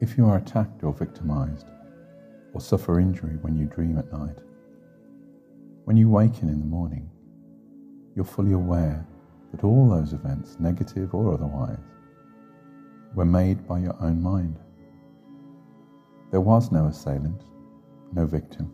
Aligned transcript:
If 0.00 0.16
you 0.16 0.26
are 0.26 0.38
attacked 0.38 0.82
or 0.82 0.94
victimized, 0.94 1.66
or 2.54 2.60
suffer 2.60 2.98
injury 2.98 3.36
when 3.42 3.54
you 3.54 3.66
dream 3.66 3.98
at 3.98 4.10
night, 4.10 4.38
when 5.84 5.98
you 5.98 6.08
waken 6.08 6.48
in 6.48 6.58
the 6.58 6.66
morning, 6.66 7.10
you're 8.16 8.24
fully 8.24 8.52
aware 8.52 9.06
that 9.52 9.62
all 9.62 9.90
those 9.90 10.14
events, 10.14 10.56
negative 10.58 11.14
or 11.14 11.34
otherwise, 11.34 11.78
were 13.14 13.26
made 13.26 13.66
by 13.68 13.78
your 13.78 13.94
own 14.00 14.22
mind. 14.22 14.58
There 16.30 16.40
was 16.40 16.72
no 16.72 16.86
assailant, 16.86 17.42
no 18.14 18.24
victim. 18.24 18.72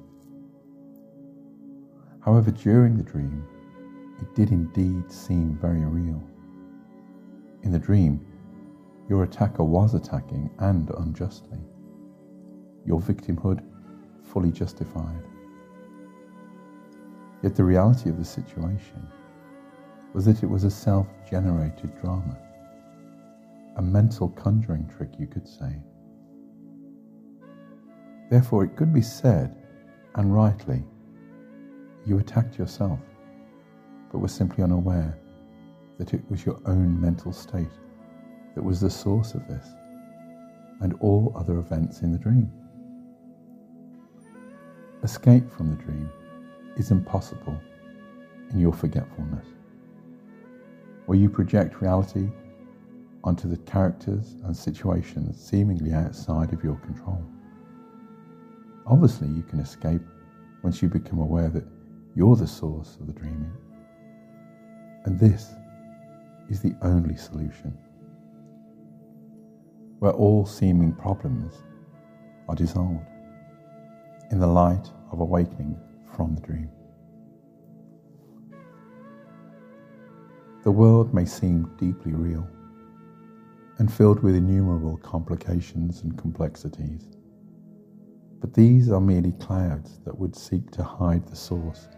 However, 2.21 2.53
during 2.53 2.97
the 2.97 3.03
dream, 3.03 3.45
it 4.21 4.33
did 4.37 4.53
indeed 4.53 5.11
seem 5.11 5.59
very 5.61 5.81
real. 5.81 6.23
In 7.63 7.73
the 7.73 7.81
dream, 7.81 8.25
your 9.09 9.23
attacker 9.23 9.63
was 9.63 9.95
attacking 9.95 10.51
and 10.59 10.91
unjustly. 10.99 11.59
Your 12.85 13.01
victimhood 13.01 13.63
fully 14.25 14.51
justified. 14.51 15.23
Yet 17.43 17.55
the 17.55 17.65
reality 17.65 18.11
of 18.11 18.19
the 18.19 18.25
situation 18.25 19.07
was 20.13 20.25
that 20.25 20.43
it 20.43 20.51
was 20.51 20.65
a 20.65 20.71
self 20.71 21.07
generated 21.29 21.93
drama, 22.01 22.37
a 23.77 23.83
mental 23.83 24.29
conjuring 24.31 24.89
trick, 24.97 25.11
you 25.19 25.27
could 25.27 25.47
say. 25.47 25.77
Therefore, 28.31 28.65
it 28.65 28.77
could 28.77 28.93
be 28.93 29.03
said, 29.03 29.55
and 30.17 30.35
rightly, 30.35 30.83
you 32.05 32.19
attacked 32.19 32.59
yourself, 32.59 32.99
but 34.11 34.19
were 34.19 34.29
simply 34.29 34.65
unaware 34.65 35.17
that 35.99 36.15
it 36.15 36.23
was 36.31 36.45
your 36.45 36.61
own 36.67 37.01
mental 37.01 37.33
state 37.33 37.71
that 38.57 38.65
was 38.65 38.81
the 38.81 38.91
source 38.91 39.35
of 39.35 39.47
this 39.47 39.69
and 40.81 40.95
all 41.01 41.33
other 41.37 41.59
events 41.59 42.01
in 42.01 42.11
the 42.11 42.19
dream. 42.19 42.51
Escape 45.05 45.49
from 45.53 45.71
the 45.71 45.83
dream 45.83 46.11
is 46.77 46.91
impossible 46.91 47.57
in 48.51 48.59
your 48.59 48.73
forgetfulness, 48.73 49.47
where 51.05 51.19
you 51.19 51.29
project 51.29 51.81
reality 51.81 52.29
onto 53.25 53.49
the 53.49 53.59
characters 53.59 54.37
and 54.45 54.57
situations 54.57 55.39
seemingly 55.39 55.93
outside 55.93 56.53
of 56.53 56.65
your 56.65 56.77
control. 56.77 57.23
Obviously, 58.87 59.29
you 59.29 59.43
can 59.43 59.61
escape 59.61 60.03
once 60.63 60.81
you 60.81 60.89
become 60.89 61.19
aware 61.19 61.49
that 61.49 61.65
you're 62.15 62.37
the 62.37 62.47
source 62.47 62.97
of 63.01 63.07
the 63.07 63.13
dreaming. 63.13 63.53
And 65.05 65.19
this 65.19 65.55
is 66.49 66.61
the 66.61 66.75
only 66.83 67.17
solution, 67.17 67.77
where 69.99 70.13
all 70.13 70.45
seeming 70.45 70.93
problems 70.93 71.63
are 72.49 72.55
dissolved 72.55 73.07
in 74.31 74.39
the 74.39 74.47
light 74.47 74.91
of 75.13 75.21
awakening 75.21 75.79
from 76.15 76.35
the 76.35 76.41
dream. 76.41 76.71
The 80.65 80.73
world 80.73 81.15
may 81.15 81.25
seem 81.25 81.71
deeply 81.79 82.13
real 82.13 82.47
and 83.79 83.93
filled 83.93 84.23
with 84.23 84.35
innumerable 84.35 84.97
complications 84.97 86.03
and 86.03 86.19
complexities, 86.19 87.07
but 88.41 88.53
these 88.53 88.91
are 88.91 89.01
merely 89.01 89.33
clouds 89.33 90.01
that 90.05 90.19
would 90.19 90.35
seek 90.35 90.71
to 90.73 90.83
hide 90.83 91.27
the 91.27 91.37
source 91.37 91.89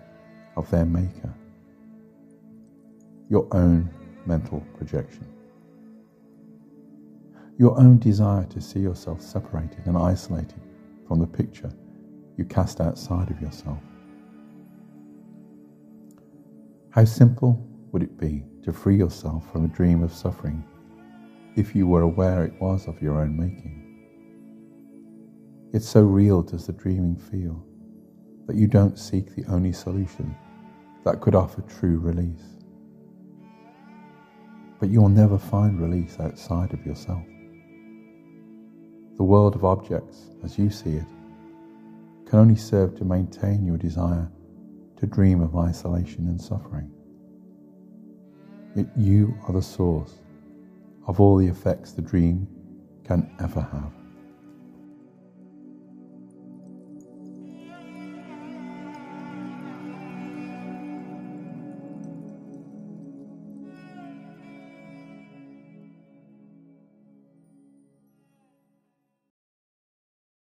of 0.56 0.70
their 0.70 0.84
maker, 0.84 1.32
your 3.30 3.48
own 3.52 3.88
mental 4.26 4.60
projection. 4.76 5.26
Your 7.58 7.76
own 7.76 7.98
desire 7.98 8.44
to 8.50 8.60
see 8.60 8.78
yourself 8.78 9.20
separated 9.20 9.84
and 9.86 9.98
isolated 9.98 10.60
from 11.08 11.18
the 11.18 11.26
picture 11.26 11.72
you 12.36 12.44
cast 12.44 12.80
outside 12.80 13.32
of 13.32 13.40
yourself. 13.40 13.80
How 16.90 17.04
simple 17.04 17.66
would 17.90 18.04
it 18.04 18.16
be 18.16 18.44
to 18.62 18.72
free 18.72 18.96
yourself 18.96 19.50
from 19.50 19.64
a 19.64 19.68
dream 19.68 20.04
of 20.04 20.12
suffering 20.12 20.62
if 21.56 21.74
you 21.74 21.88
were 21.88 22.02
aware 22.02 22.44
it 22.44 22.60
was 22.60 22.86
of 22.86 23.02
your 23.02 23.20
own 23.20 23.36
making? 23.36 23.84
Yet 25.72 25.82
so 25.82 26.02
real 26.02 26.42
does 26.42 26.68
the 26.68 26.72
dreaming 26.72 27.16
feel 27.16 27.60
that 28.46 28.54
you 28.54 28.68
don't 28.68 28.96
seek 28.96 29.34
the 29.34 29.44
only 29.46 29.72
solution 29.72 30.32
that 31.04 31.20
could 31.20 31.34
offer 31.34 31.62
true 31.62 31.98
release. 31.98 32.56
But 34.78 34.90
you 34.90 35.00
will 35.00 35.08
never 35.08 35.38
find 35.38 35.80
release 35.80 36.20
outside 36.20 36.72
of 36.72 36.86
yourself. 36.86 37.24
The 39.18 39.24
world 39.24 39.56
of 39.56 39.64
objects, 39.64 40.30
as 40.44 40.56
you 40.56 40.70
see 40.70 40.92
it, 40.92 41.04
can 42.24 42.38
only 42.38 42.54
serve 42.54 42.96
to 42.98 43.04
maintain 43.04 43.66
your 43.66 43.76
desire 43.76 44.30
to 44.96 45.06
dream 45.06 45.40
of 45.40 45.56
isolation 45.56 46.28
and 46.28 46.40
suffering. 46.40 46.88
Yet 48.76 48.86
you 48.96 49.34
are 49.48 49.52
the 49.52 49.60
source 49.60 50.14
of 51.08 51.20
all 51.20 51.36
the 51.36 51.48
effects 51.48 51.92
the 51.92 52.02
dream 52.02 52.46
can 53.04 53.28
ever 53.40 53.60
have. 53.60 53.97